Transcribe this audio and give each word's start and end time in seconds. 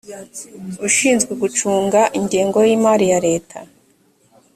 ushinzwe 0.87 1.31
gucunga 1.41 2.01
ingengo 2.19 2.59
y 2.67 2.71
imari 2.77 3.05
ya 3.11 3.19
leta 3.27 3.59